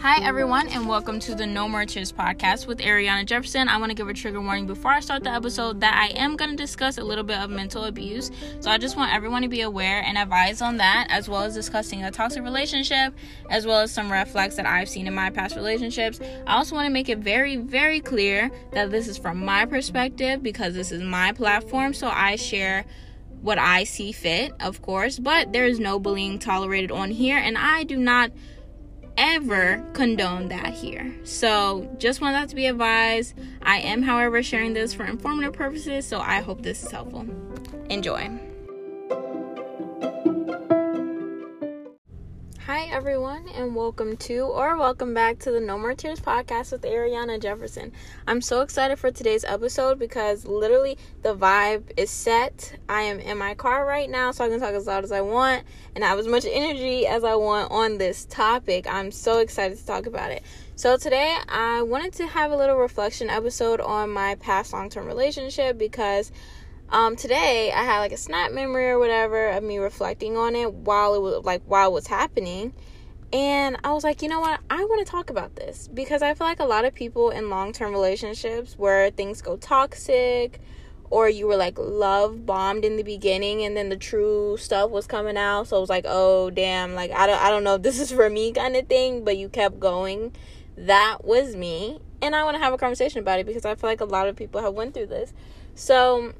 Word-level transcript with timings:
Hi, 0.00 0.24
everyone, 0.24 0.68
and 0.68 0.88
welcome 0.88 1.20
to 1.20 1.34
the 1.34 1.46
No 1.46 1.68
More 1.68 1.84
Tears 1.84 2.10
podcast 2.10 2.66
with 2.66 2.78
Ariana 2.78 3.26
Jefferson. 3.26 3.68
I 3.68 3.76
want 3.76 3.90
to 3.90 3.94
give 3.94 4.08
a 4.08 4.14
trigger 4.14 4.40
warning 4.40 4.66
before 4.66 4.90
I 4.90 5.00
start 5.00 5.24
the 5.24 5.30
episode 5.30 5.82
that 5.82 5.94
I 5.94 6.18
am 6.18 6.38
going 6.38 6.52
to 6.52 6.56
discuss 6.56 6.96
a 6.96 7.04
little 7.04 7.22
bit 7.22 7.36
of 7.36 7.50
mental 7.50 7.84
abuse. 7.84 8.30
So 8.60 8.70
I 8.70 8.78
just 8.78 8.96
want 8.96 9.12
everyone 9.12 9.42
to 9.42 9.48
be 9.48 9.60
aware 9.60 10.02
and 10.02 10.16
advise 10.16 10.62
on 10.62 10.78
that, 10.78 11.08
as 11.10 11.28
well 11.28 11.42
as 11.42 11.52
discussing 11.52 12.04
a 12.04 12.10
toxic 12.10 12.42
relationship, 12.42 13.12
as 13.50 13.66
well 13.66 13.80
as 13.80 13.92
some 13.92 14.10
red 14.10 14.28
flags 14.28 14.56
that 14.56 14.64
I've 14.64 14.88
seen 14.88 15.06
in 15.06 15.14
my 15.14 15.28
past 15.28 15.54
relationships. 15.54 16.18
I 16.46 16.56
also 16.56 16.74
want 16.74 16.86
to 16.86 16.92
make 16.92 17.10
it 17.10 17.18
very, 17.18 17.56
very 17.56 18.00
clear 18.00 18.50
that 18.72 18.90
this 18.90 19.06
is 19.06 19.18
from 19.18 19.44
my 19.44 19.66
perspective 19.66 20.42
because 20.42 20.72
this 20.72 20.92
is 20.92 21.02
my 21.02 21.32
platform. 21.32 21.92
So 21.92 22.08
I 22.08 22.36
share 22.36 22.86
what 23.42 23.58
I 23.58 23.84
see 23.84 24.12
fit, 24.12 24.52
of 24.60 24.82
course, 24.82 25.18
but 25.18 25.52
there 25.52 25.66
is 25.66 25.78
no 25.78 25.98
bullying 25.98 26.38
tolerated 26.38 26.90
on 26.90 27.10
here, 27.10 27.36
and 27.36 27.56
I 27.56 27.84
do 27.84 27.96
not 27.96 28.30
ever 29.16 29.84
condone 29.94 30.48
that 30.48 30.72
here. 30.74 31.14
So, 31.24 31.94
just 31.98 32.20
want 32.20 32.34
that 32.34 32.48
to 32.50 32.54
be 32.54 32.66
advised. 32.66 33.34
I 33.62 33.78
am, 33.78 34.02
however, 34.02 34.42
sharing 34.42 34.74
this 34.74 34.94
for 34.94 35.04
informative 35.04 35.52
purposes, 35.52 36.06
so 36.06 36.20
I 36.20 36.40
hope 36.40 36.62
this 36.62 36.84
is 36.84 36.90
helpful. 36.90 37.26
Enjoy. 37.90 38.30
Hi, 42.68 42.82
everyone, 42.92 43.48
and 43.54 43.74
welcome 43.74 44.18
to 44.18 44.40
or 44.40 44.76
welcome 44.76 45.14
back 45.14 45.38
to 45.38 45.50
the 45.50 45.58
No 45.58 45.78
More 45.78 45.94
Tears 45.94 46.20
podcast 46.20 46.70
with 46.70 46.82
Ariana 46.82 47.40
Jefferson. 47.40 47.92
I'm 48.26 48.42
so 48.42 48.60
excited 48.60 48.98
for 48.98 49.10
today's 49.10 49.42
episode 49.42 49.98
because 49.98 50.44
literally 50.44 50.98
the 51.22 51.34
vibe 51.34 51.84
is 51.96 52.10
set. 52.10 52.78
I 52.86 53.00
am 53.00 53.20
in 53.20 53.38
my 53.38 53.54
car 53.54 53.86
right 53.86 54.10
now, 54.10 54.32
so 54.32 54.44
I 54.44 54.50
can 54.50 54.60
talk 54.60 54.74
as 54.74 54.86
loud 54.86 55.02
as 55.02 55.12
I 55.12 55.22
want 55.22 55.64
and 55.94 56.04
have 56.04 56.18
as 56.18 56.28
much 56.28 56.44
energy 56.46 57.06
as 57.06 57.24
I 57.24 57.36
want 57.36 57.70
on 57.70 57.96
this 57.96 58.26
topic. 58.26 58.86
I'm 58.86 59.12
so 59.12 59.38
excited 59.38 59.78
to 59.78 59.86
talk 59.86 60.04
about 60.04 60.30
it. 60.30 60.42
So, 60.76 60.98
today 60.98 61.38
I 61.48 61.80
wanted 61.80 62.12
to 62.14 62.26
have 62.26 62.52
a 62.52 62.56
little 62.56 62.76
reflection 62.76 63.30
episode 63.30 63.80
on 63.80 64.10
my 64.10 64.34
past 64.34 64.74
long 64.74 64.90
term 64.90 65.06
relationship 65.06 65.78
because 65.78 66.32
um 66.90 67.16
today 67.16 67.70
i 67.72 67.82
had 67.82 67.98
like 67.98 68.12
a 68.12 68.16
snap 68.16 68.50
memory 68.50 68.88
or 68.88 68.98
whatever 68.98 69.50
of 69.50 69.62
me 69.62 69.78
reflecting 69.78 70.36
on 70.36 70.56
it 70.56 70.72
while 70.72 71.14
it 71.14 71.20
was 71.20 71.44
like 71.44 71.62
while 71.66 71.90
it 71.90 71.92
was 71.92 72.06
happening. 72.06 72.72
And 73.30 73.76
i 73.84 73.92
was 73.92 74.04
like 74.04 74.22
you 74.22 74.28
know 74.28 74.40
what? 74.40 74.60
I 74.70 74.84
want 74.84 75.06
to 75.06 75.10
talk 75.10 75.28
about 75.28 75.54
this. 75.56 75.88
Because 75.92 76.22
i 76.22 76.32
feel 76.32 76.46
like 76.46 76.60
a 76.60 76.64
lot 76.64 76.84
of 76.86 76.94
people 76.94 77.30
in 77.30 77.50
long-term 77.50 77.92
relationships 77.92 78.78
where 78.78 79.10
things 79.10 79.42
go 79.42 79.56
toxic 79.56 80.60
or 81.10 81.28
you 81.28 81.46
were 81.46 81.56
like 81.56 81.78
love 81.78 82.46
bombed 82.46 82.84
in 82.84 82.96
the 82.96 83.02
beginning 83.02 83.64
and 83.64 83.76
then 83.76 83.88
the 83.90 83.96
true 83.96 84.56
stuff 84.56 84.90
was 84.90 85.06
coming 85.06 85.36
out. 85.36 85.68
So 85.68 85.76
it 85.76 85.80
was 85.80 85.90
like 85.90 86.06
oh 86.08 86.48
damn 86.48 86.94
like 86.94 87.10
i 87.10 87.26
don't, 87.26 87.42
I 87.42 87.50
don't 87.50 87.64
know 87.64 87.74
if 87.74 87.82
this 87.82 88.00
is 88.00 88.10
for 88.10 88.30
me 88.30 88.52
kind 88.52 88.76
of 88.76 88.88
thing. 88.88 89.24
But 89.24 89.36
you 89.36 89.50
kept 89.50 89.78
going. 89.78 90.32
That 90.78 91.18
was 91.22 91.54
me. 91.54 92.00
And 92.22 92.34
i 92.34 92.44
want 92.44 92.56
to 92.56 92.62
have 92.62 92.72
a 92.72 92.78
conversation 92.78 93.18
about 93.18 93.40
it 93.40 93.46
because 93.46 93.66
i 93.66 93.74
feel 93.74 93.90
like 93.90 94.00
a 94.00 94.06
lot 94.06 94.26
of 94.26 94.36
people 94.36 94.62
have 94.62 94.72
went 94.72 94.94
through 94.94 95.08
this. 95.08 95.34
So 95.74 96.32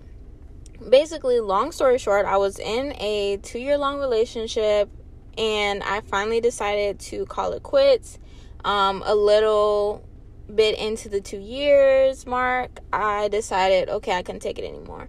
basically, 0.86 1.40
long 1.40 1.72
story 1.72 1.98
short, 1.98 2.26
I 2.26 2.36
was 2.36 2.58
in 2.58 2.94
a 2.98 3.38
two 3.42 3.58
year 3.58 3.78
long 3.78 3.98
relationship 3.98 4.90
and 5.36 5.82
I 5.82 6.00
finally 6.00 6.40
decided 6.40 6.98
to 7.00 7.26
call 7.26 7.52
it 7.52 7.62
quits. 7.62 8.18
Um, 8.64 9.02
a 9.06 9.14
little 9.14 10.04
bit 10.52 10.78
into 10.78 11.08
the 11.08 11.20
two 11.20 11.38
years 11.38 12.26
mark, 12.26 12.80
I 12.92 13.28
decided, 13.28 13.88
okay, 13.88 14.12
I 14.12 14.22
couldn't 14.22 14.40
take 14.40 14.58
it 14.58 14.64
anymore. 14.64 15.08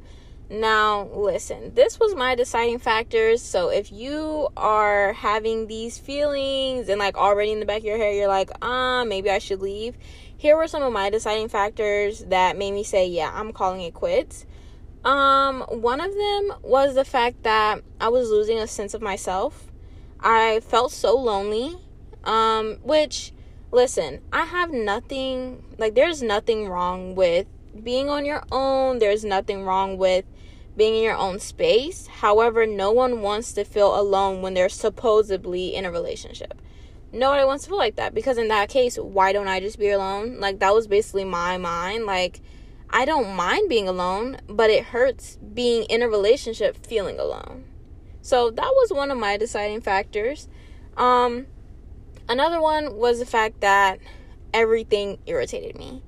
Now, 0.52 1.03
listen, 1.14 1.75
this 1.75 2.00
was 2.00 2.16
my 2.16 2.34
deciding 2.34 2.80
factors. 2.80 3.42
So, 3.42 3.70
if 3.70 3.92
you 3.92 4.50
are 4.58 5.14
having 5.14 5.67
these 5.67 6.00
feelings 6.00 6.90
and 6.90 6.97
like 7.00 7.17
already 7.17 7.52
in 7.52 7.59
the 7.59 7.67
back 7.67 7.80
of 7.80 7.84
your 7.84 7.97
head, 7.97 8.16
you're 8.16 8.28
like, 8.28 8.50
ah, 8.62 9.02
uh, 9.02 9.06
maybe 9.06 9.30
I 9.30 9.38
should 9.38 9.62
leave. 9.62 9.95
Here 10.36 10.58
were 10.58 10.67
some 10.67 10.81
of 10.81 10.91
my 10.91 11.12
deciding 11.12 11.50
factors 11.50 12.24
that 12.25 12.57
made 12.57 12.72
me 12.72 12.84
say, 12.84 13.07
yeah, 13.07 13.30
I'm 13.31 13.51
calling 13.53 13.81
it 13.81 13.94
quits. 13.94 14.46
Um, 15.04 15.62
one 15.70 16.02
of 16.02 16.14
them 16.14 16.54
was 16.62 16.96
the 16.96 17.06
fact 17.06 17.44
that 17.44 17.82
I 18.02 18.10
was 18.10 18.30
losing 18.30 18.60
a 18.60 18.68
sense 18.68 18.94
of 18.94 19.02
myself. 19.02 19.72
I 20.20 20.60
felt 20.62 20.92
so 20.92 21.16
lonely. 21.16 21.78
Um, 22.24 22.78
which 22.84 23.32
listen, 23.72 24.22
I 24.34 24.46
have 24.46 24.72
nothing 24.72 25.64
like 25.78 25.96
there's 25.96 26.22
nothing 26.22 26.68
wrong 26.68 27.16
with 27.16 27.48
being 27.82 28.10
on 28.10 28.26
your 28.26 28.44
own. 28.52 29.00
There's 29.00 29.24
nothing 29.24 29.64
wrong 29.64 29.98
with 29.98 30.26
being 30.76 30.96
in 30.96 31.04
your 31.04 31.16
own 31.16 31.40
space. 31.40 32.08
However, 32.08 32.66
no 32.66 32.92
one 32.92 33.22
wants 33.22 33.54
to 33.54 33.64
feel 33.64 34.00
alone 34.00 34.42
when 34.42 34.54
they're 34.54 34.70
supposedly 34.70 35.76
in 35.76 35.86
a 35.86 35.92
relationship. 35.92 36.62
Nobody 37.12 37.44
wants 37.44 37.64
to 37.64 37.72
feel 37.72 37.78
like 37.78 37.96
that 37.96 38.14
because 38.14 38.38
in 38.38 38.50
that 38.50 38.70
case, 38.70 38.98
why 38.98 39.34
don't 39.34 39.48
I 39.48 39.60
just 39.60 39.80
be 39.80 39.90
alone? 39.90 40.40
Like 40.40 40.60
that 40.60 40.74
was 40.74 40.88
basically 40.88 41.26
my 41.26 41.58
mind. 41.58 42.06
Like 42.06 42.42
I 42.91 43.05
don't 43.05 43.35
mind 43.35 43.69
being 43.69 43.88
alone, 43.88 44.38
but 44.47 44.69
it 44.69 44.85
hurts 44.85 45.38
being 45.53 45.83
in 45.83 46.01
a 46.01 46.09
relationship 46.09 46.85
feeling 46.85 47.19
alone. 47.19 47.66
So 48.22 48.50
that 48.50 48.73
was 48.75 48.91
one 48.91 49.11
of 49.11 49.17
my 49.17 49.38
deciding 49.38 49.81
factors. 49.81 50.47
Um, 50.97 51.45
another 52.27 52.59
one 52.59 52.95
was 52.95 53.19
the 53.19 53.25
fact 53.25 53.61
that 53.61 54.00
everything 54.53 55.19
irritated 55.27 55.77
me. 55.77 56.03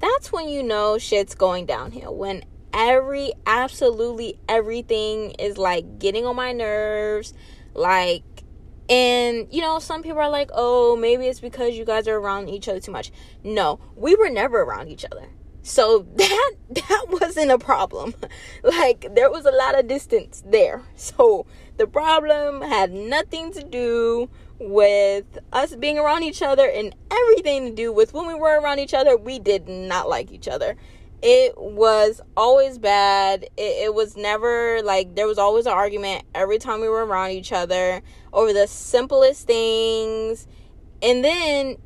That's 0.00 0.32
when 0.32 0.48
you 0.48 0.62
know 0.62 0.98
shit's 0.98 1.36
going 1.36 1.66
downhill. 1.66 2.14
When 2.14 2.44
every, 2.72 3.32
absolutely 3.46 4.38
everything 4.48 5.32
is 5.32 5.56
like 5.56 6.00
getting 6.00 6.26
on 6.26 6.34
my 6.34 6.52
nerves. 6.52 7.32
Like, 7.74 8.24
and 8.88 9.46
you 9.52 9.62
know, 9.62 9.78
some 9.78 10.02
people 10.02 10.18
are 10.18 10.28
like, 10.28 10.50
oh, 10.52 10.96
maybe 10.96 11.28
it's 11.28 11.40
because 11.40 11.74
you 11.74 11.84
guys 11.84 12.08
are 12.08 12.16
around 12.16 12.48
each 12.48 12.68
other 12.68 12.80
too 12.80 12.92
much. 12.92 13.12
No, 13.44 13.78
we 13.94 14.16
were 14.16 14.30
never 14.30 14.62
around 14.62 14.88
each 14.88 15.04
other 15.04 15.28
so 15.64 16.06
that 16.16 16.52
that 16.70 17.06
wasn't 17.08 17.50
a 17.50 17.58
problem. 17.58 18.14
Like 18.62 19.14
there 19.14 19.30
was 19.30 19.44
a 19.44 19.50
lot 19.50 19.78
of 19.78 19.88
distance 19.88 20.42
there. 20.46 20.82
So 20.94 21.46
the 21.76 21.86
problem 21.86 22.62
had 22.62 22.92
nothing 22.92 23.52
to 23.52 23.62
do 23.62 24.28
with 24.58 25.38
us 25.52 25.74
being 25.76 25.98
around 25.98 26.22
each 26.22 26.42
other 26.42 26.68
and 26.68 26.94
everything 27.10 27.64
to 27.66 27.74
do 27.74 27.92
with 27.92 28.14
when 28.14 28.26
we 28.26 28.34
were 28.34 28.60
around 28.60 28.78
each 28.78 28.94
other 28.94 29.16
we 29.16 29.38
did 29.38 29.68
not 29.68 30.08
like 30.08 30.30
each 30.32 30.48
other. 30.48 30.76
It 31.22 31.56
was 31.56 32.20
always 32.36 32.78
bad. 32.78 33.44
It, 33.56 33.86
it 33.86 33.94
was 33.94 34.16
never 34.16 34.82
like 34.82 35.14
there 35.14 35.26
was 35.26 35.38
always 35.38 35.66
an 35.66 35.72
argument 35.72 36.24
every 36.34 36.58
time 36.58 36.80
we 36.80 36.88
were 36.88 37.06
around 37.06 37.30
each 37.30 37.52
other 37.52 38.02
over 38.32 38.52
the 38.52 38.66
simplest 38.66 39.46
things. 39.46 40.46
And 41.02 41.24
then 41.24 41.76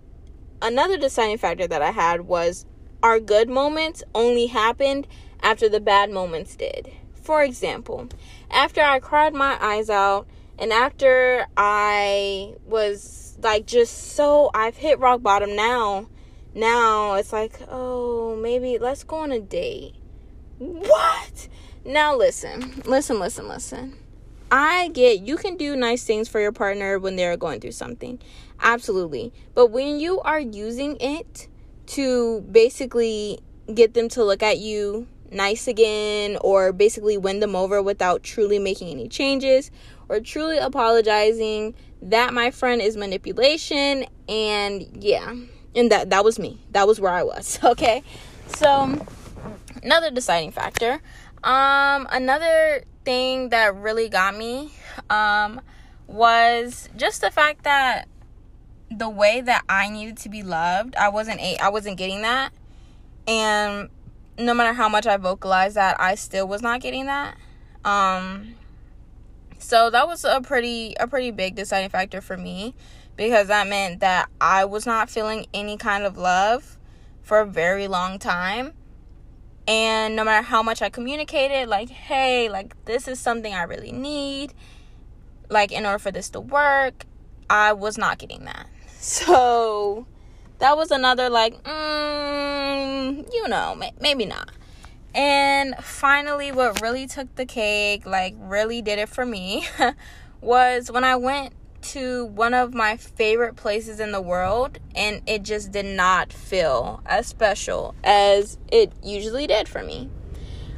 another 0.62 0.96
deciding 0.96 1.38
factor 1.38 1.66
that 1.66 1.82
i 1.82 1.90
had 1.90 2.22
was 2.22 2.66
our 3.02 3.20
good 3.20 3.48
moments 3.48 4.02
only 4.14 4.46
happened 4.46 5.06
after 5.42 5.68
the 5.68 5.80
bad 5.80 6.10
moments 6.10 6.56
did. 6.56 6.90
For 7.14 7.42
example, 7.42 8.08
after 8.50 8.80
I 8.80 8.98
cried 8.98 9.34
my 9.34 9.56
eyes 9.60 9.90
out 9.90 10.26
and 10.58 10.72
after 10.72 11.46
I 11.56 12.54
was 12.66 13.36
like 13.42 13.66
just 13.66 14.14
so 14.14 14.50
I've 14.54 14.76
hit 14.76 14.98
rock 14.98 15.22
bottom 15.22 15.54
now. 15.54 16.08
Now 16.54 17.14
it's 17.14 17.32
like, 17.32 17.60
oh, 17.68 18.36
maybe 18.36 18.78
let's 18.78 19.04
go 19.04 19.16
on 19.18 19.32
a 19.32 19.40
date. 19.40 19.94
What? 20.58 21.48
Now 21.84 22.16
listen, 22.16 22.82
listen, 22.84 23.20
listen, 23.20 23.46
listen. 23.46 23.96
I 24.50 24.88
get 24.88 25.20
you 25.20 25.36
can 25.36 25.56
do 25.56 25.76
nice 25.76 26.04
things 26.04 26.28
for 26.28 26.40
your 26.40 26.52
partner 26.52 26.98
when 26.98 27.16
they're 27.16 27.36
going 27.36 27.60
through 27.60 27.72
something. 27.72 28.18
Absolutely. 28.60 29.32
But 29.54 29.66
when 29.66 30.00
you 30.00 30.20
are 30.20 30.40
using 30.40 30.96
it 31.00 31.48
to 31.88 32.42
basically 32.42 33.40
get 33.72 33.94
them 33.94 34.08
to 34.10 34.24
look 34.24 34.42
at 34.42 34.58
you 34.58 35.06
nice 35.30 35.68
again 35.68 36.38
or 36.40 36.72
basically 36.72 37.16
win 37.16 37.40
them 37.40 37.54
over 37.54 37.82
without 37.82 38.22
truly 38.22 38.58
making 38.58 38.88
any 38.88 39.08
changes 39.08 39.70
or 40.08 40.20
truly 40.20 40.58
apologizing. 40.58 41.74
That 42.00 42.32
my 42.32 42.50
friend 42.50 42.80
is 42.80 42.96
manipulation 42.96 44.06
and 44.28 44.86
yeah. 44.92 45.34
And 45.74 45.90
that 45.90 46.10
that 46.10 46.24
was 46.24 46.38
me. 46.38 46.60
That 46.70 46.86
was 46.86 47.00
where 47.00 47.12
i 47.12 47.22
was 47.22 47.58
okay? 47.64 48.02
So 48.46 49.04
another 49.82 50.10
deciding 50.10 50.52
factor. 50.52 51.00
Um 51.42 52.06
another 52.10 52.84
thing 53.04 53.48
that 53.50 53.74
really 53.74 54.08
got 54.08 54.36
me 54.36 54.72
um 55.10 55.60
was 56.06 56.88
just 56.96 57.20
the 57.20 57.30
fact 57.30 57.64
that 57.64 58.08
the 58.90 59.08
way 59.08 59.40
that 59.40 59.64
I 59.68 59.88
needed 59.88 60.16
to 60.18 60.28
be 60.28 60.42
loved, 60.42 60.94
I 60.96 61.08
wasn't 61.08 61.40
a 61.40 61.56
I 61.58 61.68
wasn't 61.68 61.96
getting 61.96 62.22
that. 62.22 62.52
And 63.26 63.88
no 64.38 64.54
matter 64.54 64.72
how 64.72 64.88
much 64.88 65.06
I 65.06 65.16
vocalized 65.16 65.76
that, 65.76 66.00
I 66.00 66.14
still 66.14 66.48
was 66.48 66.62
not 66.62 66.80
getting 66.80 67.06
that. 67.06 67.36
Um 67.84 68.54
so 69.58 69.90
that 69.90 70.06
was 70.06 70.24
a 70.24 70.40
pretty 70.40 70.94
a 70.98 71.06
pretty 71.06 71.30
big 71.30 71.54
deciding 71.54 71.90
factor 71.90 72.20
for 72.20 72.36
me 72.36 72.74
because 73.16 73.48
that 73.48 73.66
meant 73.66 74.00
that 74.00 74.28
I 74.40 74.64
was 74.64 74.86
not 74.86 75.10
feeling 75.10 75.46
any 75.52 75.76
kind 75.76 76.04
of 76.04 76.16
love 76.16 76.78
for 77.22 77.40
a 77.40 77.46
very 77.46 77.88
long 77.88 78.18
time. 78.18 78.72
And 79.66 80.16
no 80.16 80.24
matter 80.24 80.46
how 80.46 80.62
much 80.62 80.80
I 80.80 80.88
communicated 80.88 81.68
like, 81.68 81.90
"Hey, 81.90 82.48
like 82.48 82.74
this 82.86 83.06
is 83.06 83.20
something 83.20 83.52
I 83.52 83.64
really 83.64 83.92
need." 83.92 84.54
like 85.48 85.72
in 85.72 85.86
order 85.86 85.98
for 85.98 86.10
this 86.10 86.30
to 86.30 86.40
work, 86.40 87.04
I 87.48 87.72
was 87.72 87.98
not 87.98 88.18
getting 88.18 88.44
that. 88.44 88.66
So 89.00 90.06
that 90.58 90.76
was 90.76 90.90
another 90.90 91.30
like, 91.30 91.62
mm, 91.62 93.32
you 93.32 93.48
know, 93.48 93.80
maybe 94.00 94.26
not. 94.26 94.50
And 95.14 95.76
finally, 95.76 96.52
what 96.52 96.82
really 96.82 97.06
took 97.06 97.34
the 97.36 97.46
cake, 97.46 98.06
like 98.06 98.34
really 98.38 98.82
did 98.82 98.98
it 98.98 99.08
for 99.08 99.24
me, 99.24 99.66
was 100.40 100.90
when 100.90 101.04
I 101.04 101.16
went 101.16 101.54
to 101.80 102.26
one 102.26 102.54
of 102.54 102.74
my 102.74 102.96
favorite 102.96 103.54
places 103.54 104.00
in 104.00 104.10
the 104.10 104.20
world 104.20 104.78
and 104.94 105.22
it 105.26 105.44
just 105.44 105.70
did 105.70 105.86
not 105.86 106.32
feel 106.32 107.00
as 107.06 107.26
special 107.26 107.94
as 108.02 108.58
it 108.70 108.92
usually 109.02 109.46
did 109.46 109.68
for 109.68 109.82
me. 109.82 110.10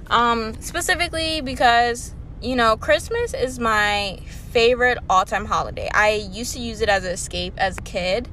Um, 0.08 0.60
specifically 0.60 1.40
because, 1.40 2.14
you 2.40 2.56
know, 2.56 2.76
Christmas 2.76 3.34
is 3.34 3.58
my 3.58 4.20
favorite 4.50 4.98
all 5.08 5.24
time 5.24 5.44
holiday. 5.44 5.88
I 5.92 6.28
used 6.32 6.54
to 6.54 6.60
use 6.60 6.80
it 6.80 6.88
as 6.88 7.04
an 7.04 7.12
escape 7.12 7.54
as 7.58 7.78
a 7.78 7.82
kid. 7.82 8.28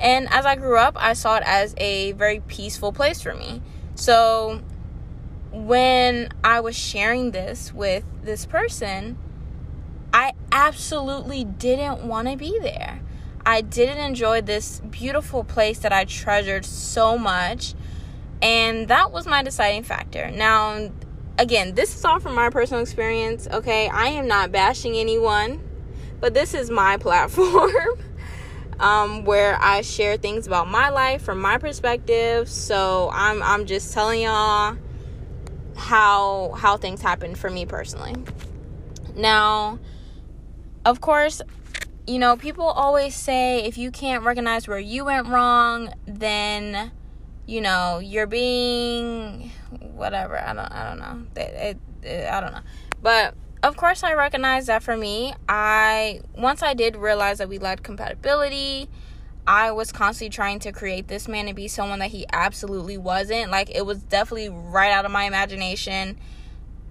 And 0.00 0.28
as 0.30 0.44
I 0.44 0.56
grew 0.56 0.76
up, 0.76 0.96
I 0.98 1.12
saw 1.12 1.36
it 1.36 1.44
as 1.46 1.74
a 1.76 2.12
very 2.12 2.40
peaceful 2.48 2.92
place 2.92 3.20
for 3.22 3.34
me. 3.34 3.62
So 3.94 4.60
when 5.52 6.30
I 6.42 6.60
was 6.60 6.76
sharing 6.76 7.30
this 7.30 7.72
with 7.72 8.04
this 8.24 8.46
person, 8.46 9.16
I 10.12 10.32
absolutely 10.50 11.44
didn't 11.44 12.04
want 12.04 12.28
to 12.28 12.36
be 12.36 12.58
there. 12.60 13.00
I 13.46 13.60
didn't 13.60 13.98
enjoy 13.98 14.40
this 14.40 14.80
beautiful 14.80 15.44
place 15.44 15.78
that 15.80 15.92
I 15.92 16.04
treasured 16.04 16.64
so 16.64 17.16
much. 17.16 17.74
And 18.40 18.88
that 18.88 19.12
was 19.12 19.26
my 19.26 19.42
deciding 19.42 19.84
factor. 19.84 20.30
Now, 20.30 20.90
again, 21.38 21.74
this 21.74 21.94
is 21.94 22.04
all 22.04 22.20
from 22.20 22.34
my 22.34 22.50
personal 22.50 22.82
experience, 22.82 23.48
okay? 23.50 23.88
I 23.88 24.06
am 24.08 24.26
not 24.26 24.52
bashing 24.52 24.96
anyone, 24.96 25.60
but 26.20 26.34
this 26.34 26.54
is 26.54 26.70
my 26.70 26.96
platform 26.98 27.70
um, 28.80 29.24
where 29.24 29.56
I 29.60 29.82
share 29.82 30.16
things 30.16 30.46
about 30.46 30.68
my 30.68 30.90
life 30.90 31.22
from 31.22 31.40
my 31.40 31.58
perspective. 31.58 32.48
So 32.48 33.10
I'm, 33.12 33.42
I'm 33.42 33.66
just 33.66 33.92
telling 33.92 34.22
y'all 34.22 34.76
how 35.74 36.52
how 36.56 36.76
things 36.76 37.00
happen 37.00 37.34
for 37.34 37.50
me 37.50 37.64
personally. 37.66 38.14
Now, 39.16 39.78
of 40.84 41.00
course, 41.00 41.40
you 42.06 42.18
know, 42.18 42.36
people 42.36 42.64
always 42.64 43.14
say 43.14 43.64
if 43.64 43.78
you 43.78 43.90
can't 43.90 44.24
recognize 44.24 44.68
where 44.68 44.78
you 44.78 45.04
went 45.04 45.28
wrong, 45.28 45.92
then 46.06 46.92
you 47.46 47.60
know, 47.60 47.98
you're 47.98 48.26
being 48.26 49.50
whatever. 49.80 50.38
I 50.38 50.52
don't 50.54 50.72
I 50.72 50.88
don't 50.88 50.98
know. 50.98 51.40
It, 51.40 51.78
it, 52.02 52.06
it, 52.06 52.30
I 52.30 52.40
don't 52.40 52.52
know. 52.52 52.60
But 53.02 53.34
of 53.62 53.76
course 53.76 54.02
I 54.02 54.14
recognize 54.14 54.66
that 54.66 54.82
for 54.82 54.96
me, 54.96 55.34
I 55.48 56.20
once 56.36 56.62
I 56.62 56.74
did 56.74 56.96
realize 56.96 57.38
that 57.38 57.48
we 57.48 57.58
lacked 57.58 57.82
compatibility, 57.82 58.88
I 59.46 59.72
was 59.72 59.92
constantly 59.92 60.30
trying 60.30 60.58
to 60.60 60.72
create 60.72 61.08
this 61.08 61.28
man 61.28 61.46
to 61.46 61.54
be 61.54 61.68
someone 61.68 61.98
that 62.00 62.10
he 62.10 62.26
absolutely 62.32 62.98
wasn't. 62.98 63.50
Like 63.50 63.70
it 63.70 63.86
was 63.86 63.98
definitely 64.02 64.48
right 64.48 64.92
out 64.92 65.04
of 65.04 65.10
my 65.10 65.24
imagination 65.24 66.18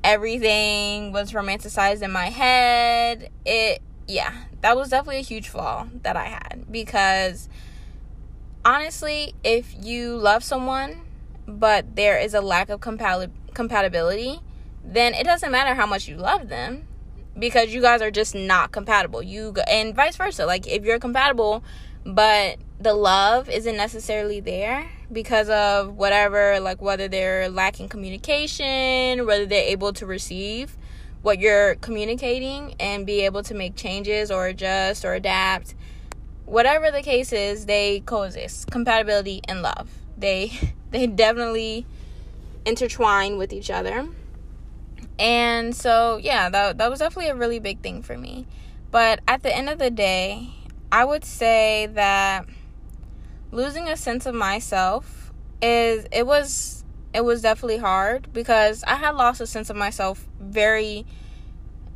everything 0.03 1.11
was 1.11 1.31
romanticized 1.31 2.01
in 2.01 2.11
my 2.11 2.27
head. 2.27 3.29
It, 3.45 3.81
yeah, 4.07 4.33
that 4.61 4.75
was 4.75 4.89
definitely 4.89 5.19
a 5.19 5.23
huge 5.23 5.47
flaw 5.47 5.87
that 6.03 6.15
I 6.15 6.25
had 6.25 6.65
because 6.71 7.49
honestly, 8.65 9.33
if 9.43 9.73
you 9.79 10.17
love 10.17 10.43
someone 10.43 11.01
but 11.59 11.95
there 11.95 12.17
is 12.17 12.33
a 12.33 12.41
lack 12.41 12.69
of 12.69 12.81
compatibility, 12.81 14.39
then 14.83 15.13
it 15.13 15.23
doesn't 15.23 15.51
matter 15.51 15.75
how 15.75 15.85
much 15.85 16.07
you 16.07 16.17
love 16.17 16.49
them 16.49 16.87
because 17.37 17.73
you 17.73 17.81
guys 17.81 18.01
are 18.01 18.11
just 18.11 18.35
not 18.35 18.71
compatible. 18.71 19.21
You 19.23 19.53
and 19.67 19.95
vice 19.95 20.15
versa. 20.17 20.45
Like 20.45 20.67
if 20.67 20.83
you're 20.83 20.99
compatible 20.99 21.63
but 22.05 22.57
the 22.79 22.93
love 22.93 23.49
isn't 23.49 23.77
necessarily 23.77 24.39
there 24.39 24.89
because 25.11 25.49
of 25.49 25.95
whatever 25.95 26.59
like 26.59 26.81
whether 26.81 27.07
they're 27.07 27.49
lacking 27.49 27.87
communication 27.87 29.25
whether 29.25 29.45
they're 29.45 29.67
able 29.67 29.93
to 29.93 30.05
receive 30.05 30.77
what 31.21 31.39
you're 31.39 31.75
communicating 31.75 32.73
and 32.79 33.05
be 33.05 33.21
able 33.21 33.43
to 33.43 33.53
make 33.53 33.75
changes 33.75 34.31
or 34.31 34.47
adjust 34.47 35.05
or 35.05 35.13
adapt 35.13 35.75
whatever 36.45 36.89
the 36.89 37.03
case 37.03 37.31
is 37.31 37.65
they 37.67 37.99
coexist 38.01 38.71
compatibility 38.71 39.41
and 39.47 39.61
love 39.61 39.89
they 40.17 40.51
they 40.91 41.07
definitely 41.07 41.85
intertwine 42.65 43.37
with 43.37 43.51
each 43.51 43.71
other 43.71 44.07
and 45.17 45.75
so 45.75 46.17
yeah 46.21 46.49
that, 46.49 46.77
that 46.77 46.89
was 46.89 46.99
definitely 46.99 47.29
a 47.29 47.35
really 47.35 47.59
big 47.59 47.79
thing 47.81 48.01
for 48.01 48.17
me 48.17 48.45
but 48.91 49.19
at 49.27 49.43
the 49.43 49.55
end 49.55 49.69
of 49.69 49.79
the 49.79 49.89
day 49.89 50.49
i 50.91 51.03
would 51.03 51.25
say 51.25 51.87
that 51.87 52.45
losing 53.51 53.87
a 53.87 53.97
sense 53.97 54.25
of 54.25 54.35
myself 54.35 55.31
is 55.61 56.05
it 56.11 56.25
was 56.25 56.83
it 57.13 57.23
was 57.25 57.41
definitely 57.41 57.77
hard 57.77 58.31
because 58.31 58.83
I 58.87 58.95
had 58.95 59.15
lost 59.15 59.41
a 59.41 59.47
sense 59.47 59.69
of 59.69 59.75
myself 59.75 60.25
very 60.39 61.05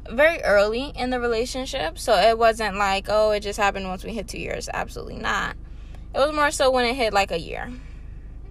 very 0.10 0.42
early 0.44 0.92
in 0.96 1.10
the 1.10 1.20
relationship. 1.20 1.98
So 1.98 2.14
it 2.14 2.38
wasn't 2.38 2.78
like, 2.78 3.08
oh, 3.10 3.32
it 3.32 3.40
just 3.40 3.58
happened 3.58 3.88
once 3.88 4.04
we 4.04 4.14
hit 4.14 4.28
2 4.28 4.38
years. 4.38 4.70
Absolutely 4.72 5.16
not. 5.16 5.56
It 6.14 6.20
was 6.20 6.32
more 6.32 6.52
so 6.52 6.70
when 6.70 6.86
it 6.86 6.96
hit 6.96 7.12
like 7.12 7.32
a 7.32 7.40
year. 7.40 7.72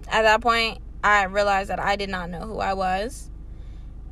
At 0.07 0.23
that 0.23 0.41
point, 0.41 0.79
I 1.03 1.23
realized 1.25 1.69
that 1.69 1.79
I 1.79 1.95
did 1.95 2.09
not 2.09 2.29
know 2.29 2.41
who 2.41 2.59
I 2.59 2.73
was. 2.73 3.29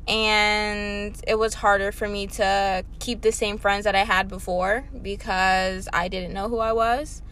And 0.06 1.18
it 1.26 1.36
was 1.36 1.54
harder 1.54 1.90
for 1.90 2.06
me 2.08 2.26
to 2.26 2.84
keep 2.98 3.22
the 3.22 3.32
same 3.32 3.56
friends 3.56 3.84
that 3.84 3.94
I 3.94 4.04
had 4.04 4.28
before 4.28 4.84
because 5.00 5.88
I 5.92 6.08
didn't 6.08 6.34
know 6.34 6.48
who 6.48 6.58
I 6.58 6.72
was. 6.72 7.22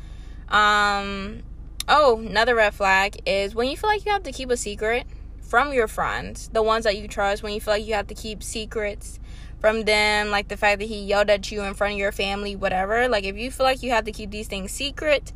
Um, 0.49 1.43
Oh, 1.88 2.20
another 2.20 2.55
red 2.55 2.75
flag 2.75 3.20
is 3.26 3.56
when 3.56 3.69
you 3.69 3.76
feel 3.76 3.91
like 3.91 4.06
you 4.06 4.12
have 4.12 4.23
to 4.23 4.32
keep 4.32 4.50
a 4.50 4.56
secret 4.56 5.05
from 5.41 5.73
your 5.73 5.88
friends, 5.88 6.49
the 6.53 6.62
ones 6.62 6.85
that 6.85 6.97
you 6.97 7.08
trust, 7.08 7.43
when 7.43 7.53
you 7.53 7.61
feel 7.61 7.75
like 7.75 7.85
you 7.85 7.94
have 7.94 8.06
to 8.06 8.15
keep 8.15 8.43
secrets 8.43 9.19
from 9.58 9.82
them, 9.82 10.31
like 10.31 10.47
the 10.47 10.56
fact 10.56 10.79
that 10.79 10.87
he 10.87 11.03
yelled 11.03 11.29
at 11.29 11.50
you 11.50 11.62
in 11.62 11.75
front 11.75 11.94
of 11.94 11.99
your 11.99 12.12
family, 12.12 12.55
whatever. 12.55 13.08
Like, 13.08 13.25
if 13.25 13.37
you 13.37 13.50
feel 13.50 13.67
like 13.67 13.82
you 13.82 13.91
have 13.91 14.05
to 14.05 14.12
keep 14.12 14.31
these 14.31 14.47
things 14.47 14.70
secret, 14.70 15.32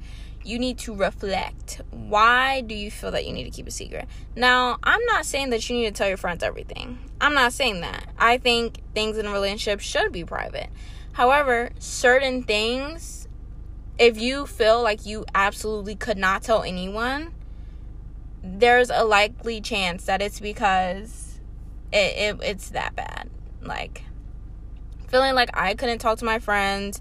you 0.46 0.58
need 0.58 0.78
to 0.78 0.94
reflect. 0.94 1.81
Why 1.90 2.60
do 2.60 2.75
you 2.75 2.90
feel 2.90 3.10
that 3.10 3.26
you 3.26 3.32
need 3.32 3.44
to 3.44 3.50
keep 3.50 3.66
a 3.66 3.70
secret? 3.70 4.08
Now, 4.34 4.78
I'm 4.82 5.04
not 5.06 5.26
saying 5.26 5.50
that 5.50 5.69
you 5.69 5.76
need 5.76 5.87
to 5.87 5.93
tell 5.93 6.08
your 6.08 6.16
friends 6.16 6.43
everything. 6.43 6.98
I'm 7.20 7.34
not 7.34 7.52
saying 7.52 7.81
that. 7.81 8.08
I 8.19 8.38
think 8.38 8.78
things 8.94 9.19
in 9.19 9.26
a 9.26 9.32
relationship 9.32 9.81
should 9.81 10.12
be 10.12 10.25
private. 10.25 10.69
However, 11.12 11.70
certain 11.78 12.43
things 12.43 13.26
if 13.98 14.20
you 14.20 14.46
feel 14.46 14.82
like 14.82 15.06
you 15.06 15.24
absolutely 15.34 15.94
could 15.94 16.19
not 16.19 16.43
tell 16.43 16.62
anyone, 16.62 17.32
there's 18.43 18.91
a 18.91 19.05
likely 19.05 19.60
chance 19.60 20.05
that 20.05 20.20
it's 20.20 20.38
because 20.38 21.41
it, 21.93 22.36
it 22.36 22.41
it's 22.43 22.70
that 22.70 22.94
bad. 22.94 23.31
Like 23.62 24.03
feeling 25.08 25.34
like 25.34 25.50
I 25.55 25.74
couldn't 25.74 25.98
talk 25.98 26.19
to 26.19 26.24
my 26.24 26.38
friends 26.38 27.00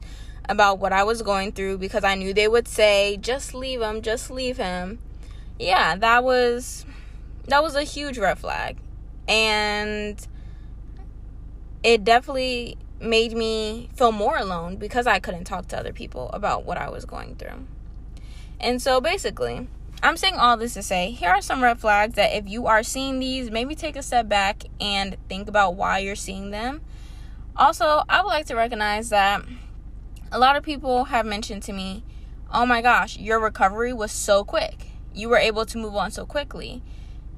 about 0.50 0.80
what 0.80 0.94
I 0.94 1.04
was 1.04 1.22
going 1.22 1.52
through 1.52 1.78
because 1.78 2.04
I 2.04 2.16
knew 2.16 2.34
they 2.34 2.48
would 2.48 2.68
say, 2.68 3.18
"Just 3.18 3.54
leave 3.54 3.82
him, 3.82 4.02
just 4.02 4.30
leave 4.30 4.58
him." 4.58 5.00
Yeah, 5.60 5.96
that 5.96 6.24
was 6.24 6.86
that 7.48 7.62
was 7.64 7.76
a 7.76 7.84
huge 7.84 8.18
red 8.18 8.38
flag. 8.40 8.78
And 9.28 10.26
it 11.84 12.04
definitely 12.04 12.78
made 13.00 13.34
me 13.34 13.90
feel 13.96 14.12
more 14.12 14.38
alone 14.38 14.78
because 14.78 15.08
I 15.08 15.20
couldn't 15.20 15.44
talk 15.46 15.68
to 15.68 15.78
other 15.78 15.94
people 15.94 16.30
about 16.32 16.66
what 16.66 16.78
I 16.78 16.90
was 16.90 17.06
going 17.06 17.36
through. 17.36 17.68
And 18.60 18.82
so 18.82 19.02
basically, 19.02 19.68
I'm 20.02 20.18
saying 20.18 20.36
all 20.36 20.58
this 20.58 20.74
to 20.76 20.84
say 20.84 21.12
here 21.12 21.30
are 21.30 21.42
some 21.42 21.64
red 21.64 21.80
flags 21.80 22.16
that 22.16 22.36
if 22.36 22.48
you 22.48 22.68
are 22.68 22.84
seeing 22.84 23.20
these, 23.20 23.52
maybe 23.52 23.76
take 23.76 23.96
a 23.96 24.04
step 24.04 24.28
back 24.28 24.64
and 24.80 25.18
think 25.30 25.48
about 25.48 25.76
why 25.76 26.00
you're 26.00 26.16
seeing 26.16 26.52
them. 26.52 26.82
Also, 27.58 28.04
I 28.10 28.22
would 28.22 28.30
like 28.30 28.48
to 28.48 28.56
recognize 28.56 29.10
that 29.10 29.44
a 30.32 30.40
lot 30.40 30.56
of 30.56 30.64
people 30.64 31.06
have 31.06 31.26
mentioned 31.26 31.64
to 31.64 31.74
me, 31.74 32.04
oh 32.52 32.66
my 32.66 32.82
gosh, 32.82 33.18
your 33.18 33.40
recovery 33.40 33.94
was 33.94 34.12
so 34.12 34.44
quick. 34.44 34.88
You 35.14 35.30
were 35.30 35.38
able 35.38 35.66
to 35.66 35.78
move 35.78 35.96
on 35.96 36.12
so 36.12 36.26
quickly. 36.26 36.84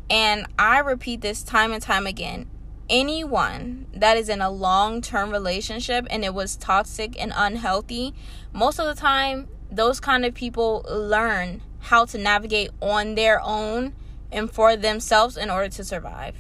And 0.10 0.46
I 0.58 0.80
repeat 0.80 1.22
this 1.22 1.44
time 1.44 1.72
and 1.72 1.82
time 1.82 2.08
again 2.08 2.50
anyone 2.90 3.86
that 3.94 4.18
is 4.18 4.30
in 4.30 4.42
a 4.42 4.50
long 4.50 5.02
term 5.02 5.30
relationship 5.32 6.08
and 6.10 6.24
it 6.24 6.34
was 6.34 6.56
toxic 6.56 7.20
and 7.22 7.34
unhealthy, 7.36 8.14
most 8.54 8.80
of 8.80 8.86
the 8.86 9.00
time, 9.00 9.48
those 9.70 10.00
kind 10.00 10.26
of 10.26 10.34
people 10.34 10.86
learn 10.90 11.62
how 11.80 12.06
to 12.06 12.18
navigate 12.18 12.70
on 12.82 13.16
their 13.16 13.42
own 13.42 13.94
and 14.32 14.52
for 14.52 14.76
themselves 14.76 15.38
in 15.38 15.50
order 15.50 15.70
to 15.70 15.84
survive. 15.84 16.36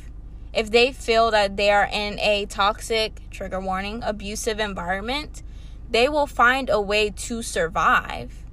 If 0.54 0.72
they 0.72 0.92
feel 0.92 1.32
that 1.32 1.58
they 1.58 1.70
are 1.72 1.88
in 1.92 2.20
a 2.20 2.46
toxic, 2.46 3.22
trigger 3.30 3.60
warning, 3.60 4.01
abusive 4.04 4.60
environment, 4.60 5.44
they 5.89 6.10
will 6.10 6.27
find 6.27 6.70
a 6.70 6.82
way 6.82 7.10
to 7.10 7.41
survive 7.41 8.44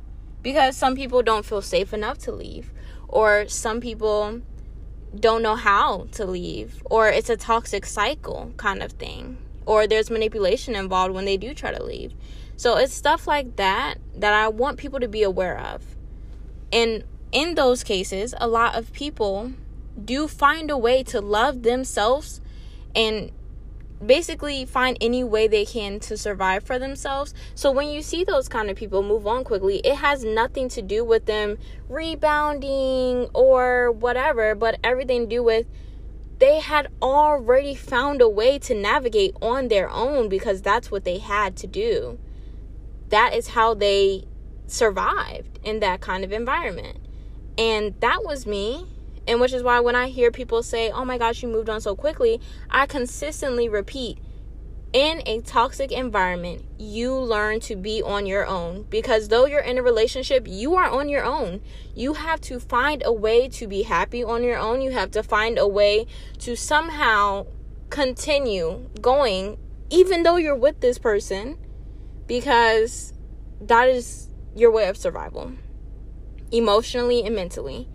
because 0.42 0.76
some 0.76 0.94
people 0.94 1.22
don't 1.22 1.44
feel 1.44 1.62
safe 1.62 1.92
enough 1.92 2.18
to 2.18 2.32
leave, 2.32 2.70
or 3.08 3.48
some 3.48 3.80
people 3.80 4.42
don't 5.18 5.42
know 5.42 5.54
how 5.54 6.06
to 6.12 6.24
leave 6.24 6.82
or 6.86 7.08
it's 7.08 7.30
a 7.30 7.36
toxic 7.36 7.86
cycle 7.86 8.52
kind 8.56 8.82
of 8.82 8.92
thing 8.92 9.38
or 9.66 9.86
there's 9.86 10.10
manipulation 10.10 10.74
involved 10.74 11.14
when 11.14 11.24
they 11.24 11.36
do 11.36 11.54
try 11.54 11.72
to 11.72 11.82
leave. 11.82 12.12
So 12.56 12.76
it's 12.76 12.92
stuff 12.92 13.26
like 13.26 13.56
that 13.56 13.96
that 14.16 14.32
I 14.32 14.48
want 14.48 14.78
people 14.78 15.00
to 15.00 15.08
be 15.08 15.22
aware 15.22 15.58
of. 15.58 15.82
And 16.72 17.04
in 17.32 17.54
those 17.54 17.82
cases, 17.82 18.34
a 18.38 18.46
lot 18.46 18.74
of 18.74 18.92
people 18.92 19.52
do 20.02 20.28
find 20.28 20.70
a 20.70 20.76
way 20.76 21.02
to 21.04 21.20
love 21.20 21.62
themselves 21.62 22.40
and 22.94 23.30
basically 24.04 24.64
find 24.64 24.96
any 25.00 25.24
way 25.24 25.48
they 25.48 25.64
can 25.64 26.00
to 26.00 26.16
survive 26.16 26.64
for 26.64 26.78
themselves. 26.78 27.34
So 27.54 27.70
when 27.70 27.88
you 27.88 28.02
see 28.02 28.24
those 28.24 28.48
kind 28.48 28.70
of 28.70 28.76
people 28.76 29.02
move 29.02 29.26
on 29.26 29.44
quickly, 29.44 29.78
it 29.78 29.96
has 29.96 30.24
nothing 30.24 30.68
to 30.70 30.82
do 30.82 31.04
with 31.04 31.26
them 31.26 31.58
rebounding 31.88 33.28
or 33.34 33.92
whatever, 33.92 34.54
but 34.54 34.78
everything 34.82 35.22
to 35.22 35.26
do 35.26 35.42
with 35.42 35.66
they 36.38 36.60
had 36.60 36.88
already 37.00 37.74
found 37.74 38.20
a 38.20 38.28
way 38.28 38.58
to 38.58 38.74
navigate 38.74 39.36
on 39.40 39.68
their 39.68 39.88
own 39.88 40.28
because 40.28 40.60
that's 40.62 40.90
what 40.90 41.04
they 41.04 41.18
had 41.18 41.56
to 41.56 41.66
do. 41.66 42.18
That 43.08 43.34
is 43.34 43.48
how 43.48 43.74
they 43.74 44.24
survived 44.66 45.58
in 45.62 45.80
that 45.80 46.00
kind 46.00 46.24
of 46.24 46.32
environment. 46.32 46.98
And 47.56 47.94
that 48.00 48.24
was 48.24 48.46
me. 48.46 48.86
And 49.26 49.40
which 49.40 49.52
is 49.52 49.62
why 49.62 49.80
when 49.80 49.96
I 49.96 50.08
hear 50.08 50.30
people 50.30 50.62
say, 50.62 50.90
oh 50.90 51.04
my 51.04 51.18
gosh, 51.18 51.42
you 51.42 51.48
moved 51.48 51.70
on 51.70 51.80
so 51.80 51.96
quickly, 51.96 52.40
I 52.70 52.86
consistently 52.86 53.68
repeat, 53.68 54.18
in 54.94 55.22
a 55.26 55.40
toxic 55.40 55.90
environment, 55.90 56.64
you 56.78 57.12
learn 57.12 57.58
to 57.58 57.74
be 57.74 58.00
on 58.00 58.26
your 58.26 58.46
own 58.46 58.84
because 58.90 59.26
though 59.26 59.44
you're 59.44 59.58
in 59.58 59.76
a 59.76 59.82
relationship, 59.82 60.46
you 60.48 60.76
are 60.76 60.88
on 60.88 61.08
your 61.08 61.24
own. 61.24 61.60
You 61.96 62.14
have 62.14 62.40
to 62.42 62.60
find 62.60 63.02
a 63.04 63.12
way 63.12 63.48
to 63.48 63.66
be 63.66 63.82
happy 63.82 64.22
on 64.22 64.44
your 64.44 64.56
own. 64.56 64.80
You 64.80 64.92
have 64.92 65.10
to 65.10 65.24
find 65.24 65.58
a 65.58 65.66
way 65.66 66.06
to 66.38 66.54
somehow 66.54 67.46
continue 67.90 68.88
going, 69.00 69.58
even 69.90 70.22
though 70.22 70.36
you're 70.36 70.54
with 70.54 70.78
this 70.80 70.98
person, 70.98 71.58
because 72.28 73.12
that 73.60 73.88
is 73.88 74.28
your 74.54 74.70
way 74.70 74.86
of 74.86 74.96
survival, 74.96 75.54
emotionally 76.52 77.24
and 77.24 77.34
mentally. 77.34 77.88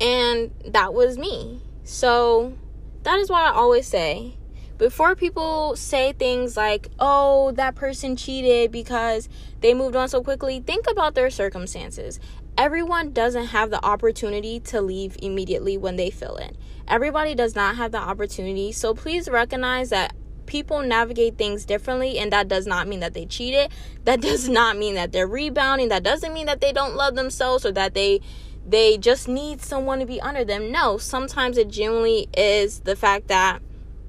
And 0.00 0.50
that 0.66 0.94
was 0.94 1.18
me. 1.18 1.60
So 1.84 2.56
that 3.02 3.18
is 3.18 3.30
why 3.30 3.42
I 3.42 3.52
always 3.52 3.86
say 3.86 4.36
before 4.80 5.14
people 5.14 5.76
say 5.76 6.14
things 6.14 6.56
like, 6.56 6.88
oh, 6.98 7.52
that 7.52 7.74
person 7.74 8.16
cheated 8.16 8.72
because 8.72 9.28
they 9.60 9.74
moved 9.74 9.94
on 9.94 10.08
so 10.08 10.22
quickly, 10.22 10.60
think 10.60 10.86
about 10.90 11.14
their 11.14 11.28
circumstances. 11.28 12.18
Everyone 12.56 13.12
doesn't 13.12 13.48
have 13.48 13.68
the 13.68 13.84
opportunity 13.84 14.58
to 14.60 14.80
leave 14.80 15.18
immediately 15.20 15.76
when 15.76 15.96
they 15.96 16.08
feel 16.08 16.36
it. 16.36 16.56
Everybody 16.88 17.34
does 17.34 17.54
not 17.54 17.76
have 17.76 17.92
the 17.92 17.98
opportunity. 17.98 18.72
So 18.72 18.94
please 18.94 19.28
recognize 19.28 19.90
that 19.90 20.14
people 20.46 20.80
navigate 20.80 21.36
things 21.36 21.66
differently 21.66 22.18
and 22.18 22.32
that 22.32 22.48
does 22.48 22.66
not 22.66 22.88
mean 22.88 23.00
that 23.00 23.12
they 23.12 23.26
cheated. 23.26 23.70
That 24.04 24.20
does 24.22 24.48
not 24.48 24.78
mean 24.78 24.94
that 24.94 25.12
they're 25.12 25.26
rebounding. 25.26 25.90
That 25.90 26.04
doesn't 26.04 26.32
mean 26.32 26.46
that 26.46 26.62
they 26.62 26.72
don't 26.72 26.96
love 26.96 27.16
themselves 27.16 27.66
or 27.66 27.72
that 27.72 27.92
they 27.92 28.22
they 28.66 28.98
just 28.98 29.28
need 29.28 29.60
someone 29.60 29.98
to 30.00 30.06
be 30.06 30.20
under 30.20 30.44
them. 30.44 30.70
No, 30.70 30.98
sometimes 30.98 31.58
it 31.58 31.68
genuinely 31.68 32.28
is 32.36 32.80
the 32.80 32.96
fact 32.96 33.28
that 33.28 33.60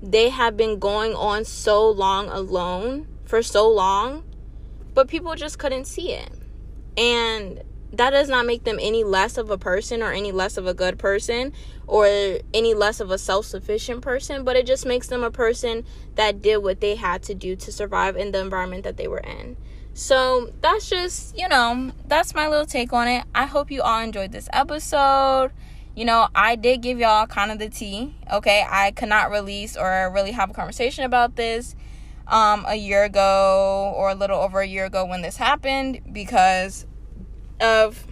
they 0.02 0.30
have 0.30 0.58
been 0.58 0.80
going 0.80 1.14
on 1.16 1.46
so 1.46 1.90
long 1.90 2.28
alone 2.30 3.08
for 3.26 3.42
so 3.42 3.70
long, 3.70 4.24
but 4.94 5.08
people 5.08 5.36
just 5.36 5.60
couldn't 5.60 5.86
see 5.86 6.12
it. 6.14 6.32
And 6.98 7.64
that 7.94 8.12
does 8.12 8.30
not 8.30 8.46
make 8.46 8.64
them 8.64 8.78
any 8.82 9.04
less 9.04 9.38
of 9.38 9.50
a 9.50 9.58
person 9.58 10.02
or 10.02 10.12
any 10.12 10.32
less 10.32 10.58
of 10.58 10.66
a 10.66 10.74
good 10.74 10.98
person 10.98 11.54
or 11.88 12.08
any 12.54 12.74
less 12.74 13.00
of 13.00 13.12
a 13.12 13.18
self 13.18 13.46
sufficient 13.46 14.02
person, 14.02 14.44
but 14.44 14.56
it 14.56 14.66
just 14.66 14.86
makes 14.86 15.08
them 15.08 15.24
a 15.24 15.32
person 15.32 15.84
that 16.16 16.42
did 16.42 16.58
what 16.58 16.80
they 16.80 16.96
had 16.96 17.22
to 17.24 17.34
do 17.34 17.56
to 17.56 17.72
survive 17.72 18.16
in 18.16 18.32
the 18.32 18.40
environment 18.40 18.84
that 18.84 18.98
they 18.98 19.08
were 19.08 19.20
in. 19.20 19.58
So 19.94 20.50
that's 20.62 20.90
just, 20.90 21.38
you 21.38 21.48
know, 21.48 21.92
that's 22.08 22.34
my 22.34 22.48
little 22.48 22.66
take 22.66 22.94
on 22.94 23.08
it. 23.08 23.26
I 23.36 23.46
hope 23.46 23.72
you 23.72 23.82
all 23.82 24.02
enjoyed 24.02 24.32
this 24.32 24.48
episode. 24.54 25.52
You 25.96 26.06
know, 26.06 26.30
I 26.34 26.56
did 26.56 26.82
give 26.82 27.00
y'all 27.00 27.28
kind 27.28 27.52
of 27.52 27.60
the 27.60 27.70
tea. 27.70 28.16
Okay, 28.32 28.66
I 28.68 28.92
could 28.92 29.10
not 29.10 29.30
release 29.30 29.76
or 29.76 30.10
really 30.14 30.32
have 30.32 30.50
a 30.50 30.54
conversation 30.54 31.04
about 31.04 31.36
this 31.36 31.76
um, 32.28 32.64
a 32.68 32.76
year 32.76 33.04
ago 33.04 33.94
or 33.96 34.12
a 34.12 34.16
little 34.16 34.40
over 34.40 34.62
a 34.62 34.66
year 34.66 34.86
ago 34.86 35.06
when 35.06 35.22
this 35.22 35.36
happened 35.36 36.00
because 36.14 36.86
of 37.60 38.08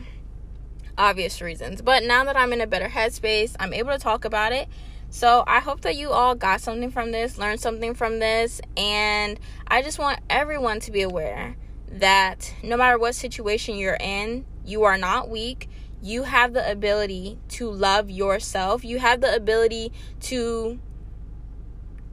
obvious 0.97 1.41
reasons. 1.41 1.81
But 1.81 2.03
now 2.03 2.25
that 2.25 2.35
I'm 2.35 2.51
in 2.51 2.59
a 2.59 2.67
better 2.67 2.89
headspace, 2.89 3.55
I'm 3.57 3.73
able 3.73 3.91
to 3.91 3.97
talk 3.97 4.25
about 4.25 4.51
it. 4.51 4.67
So 5.09 5.45
I 5.47 5.59
hope 5.59 5.81
that 5.81 5.95
you 5.95 6.11
all 6.11 6.35
got 6.35 6.59
something 6.59 6.91
from 6.91 7.11
this, 7.11 7.37
learned 7.37 7.61
something 7.61 7.95
from 7.95 8.19
this, 8.19 8.61
and 8.77 9.39
I 9.67 9.81
just 9.81 9.97
want 9.97 10.19
everyone 10.29 10.81
to 10.81 10.91
be 10.91 11.01
aware 11.01 11.55
that 11.91 12.53
no 12.63 12.77
matter 12.77 12.97
what 12.97 13.15
situation 13.15 13.75
you're 13.75 13.97
in, 13.99 14.45
you 14.65 14.83
are 14.83 14.97
not 14.97 15.29
weak. 15.29 15.69
You 16.01 16.23
have 16.23 16.53
the 16.53 16.69
ability 16.69 17.39
to 17.49 17.69
love 17.69 18.09
yourself. 18.09 18.85
You 18.85 18.99
have 18.99 19.21
the 19.21 19.35
ability 19.35 19.91
to 20.21 20.79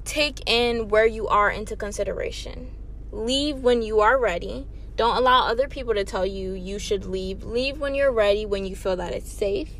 take 0.04 0.48
in 0.48 0.88
where 0.88 1.06
you 1.06 1.28
are 1.28 1.50
into 1.50 1.76
consideration. 1.76 2.74
Leave 3.12 3.58
when 3.58 3.82
you 3.82 4.00
are 4.00 4.18
ready. 4.18 4.66
Don't 4.96 5.16
allow 5.16 5.46
other 5.46 5.68
people 5.68 5.94
to 5.94 6.04
tell 6.04 6.24
you 6.24 6.52
you 6.52 6.78
should 6.78 7.04
leave. 7.04 7.44
Leave 7.44 7.78
when 7.78 7.94
you're 7.94 8.12
ready, 8.12 8.46
when 8.46 8.64
you 8.64 8.74
feel 8.74 8.96
that 8.96 9.12
it's 9.12 9.30
safe, 9.30 9.70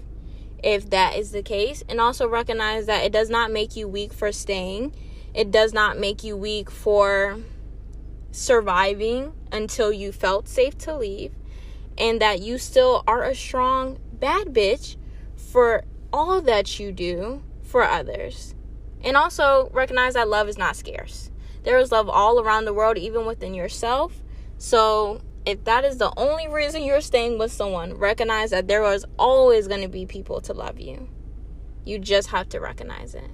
if 0.62 0.90
that 0.90 1.16
is 1.16 1.32
the 1.32 1.42
case. 1.42 1.82
And 1.88 2.00
also 2.00 2.28
recognize 2.28 2.86
that 2.86 3.04
it 3.04 3.12
does 3.12 3.30
not 3.30 3.50
make 3.50 3.76
you 3.76 3.88
weak 3.88 4.12
for 4.12 4.30
staying, 4.30 4.94
it 5.32 5.50
does 5.50 5.72
not 5.72 5.98
make 5.98 6.22
you 6.22 6.36
weak 6.36 6.70
for 6.70 7.38
surviving 8.36 9.32
until 9.50 9.90
you 9.90 10.12
felt 10.12 10.46
safe 10.46 10.76
to 10.76 10.94
leave, 10.94 11.32
and 11.96 12.20
that 12.20 12.40
you 12.40 12.58
still 12.58 13.02
are 13.06 13.24
a 13.24 13.34
strong, 13.34 13.98
bad 14.12 14.48
bitch 14.48 14.96
for 15.34 15.84
all 16.12 16.42
that 16.42 16.78
you 16.78 16.92
do 16.92 17.42
for 17.62 17.82
others. 17.82 18.54
And 19.02 19.16
also 19.16 19.70
recognize 19.72 20.14
that 20.14 20.28
love 20.28 20.48
is 20.48 20.58
not 20.58 20.76
scarce. 20.76 21.30
There 21.62 21.78
is 21.78 21.90
love 21.90 22.10
all 22.10 22.38
around 22.38 22.66
the 22.66 22.74
world, 22.74 22.98
even 22.98 23.24
within 23.24 23.54
yourself. 23.54 24.22
So, 24.58 25.22
if 25.46 25.64
that 25.64 25.84
is 25.84 25.96
the 25.96 26.12
only 26.16 26.48
reason 26.48 26.82
you're 26.82 27.00
staying 27.00 27.38
with 27.38 27.52
someone, 27.52 27.94
recognize 27.94 28.50
that 28.50 28.68
there 28.68 28.84
is 28.92 29.06
always 29.18 29.66
going 29.66 29.82
to 29.82 29.88
be 29.88 30.04
people 30.04 30.40
to 30.42 30.52
love 30.52 30.78
you. 30.78 31.08
You 31.84 31.98
just 31.98 32.28
have 32.28 32.48
to 32.50 32.60
recognize 32.60 33.14
it. 33.14 33.30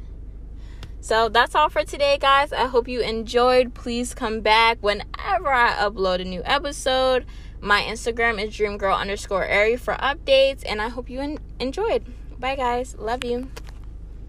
So 1.02 1.28
that's 1.28 1.56
all 1.56 1.68
for 1.68 1.82
today, 1.82 2.16
guys. 2.16 2.52
I 2.52 2.68
hope 2.68 2.86
you 2.86 3.00
enjoyed. 3.00 3.74
Please 3.74 4.14
come 4.14 4.40
back 4.40 4.78
whenever 4.80 5.52
I 5.52 5.72
upload 5.72 6.20
a 6.20 6.24
new 6.24 6.42
episode. 6.44 7.26
My 7.60 7.82
Instagram 7.82 8.40
is 8.40 8.54
dreamgirl 8.54 8.96
underscore 8.96 9.44
airy 9.44 9.76
for 9.76 9.94
updates, 9.94 10.62
and 10.64 10.80
I 10.80 10.88
hope 10.90 11.10
you 11.10 11.18
en- 11.18 11.38
enjoyed. 11.58 12.04
Bye, 12.38 12.54
guys. 12.54 12.94
Love 13.00 13.24
you. 13.24 13.50